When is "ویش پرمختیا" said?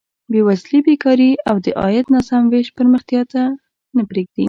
2.51-3.21